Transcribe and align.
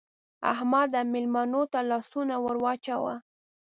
احمده! 0.51 1.01
مېلمنو 1.13 1.61
ته 1.71 1.79
لاسونه 1.89 2.35
ور 2.43 2.57
واچوه. 2.63 3.15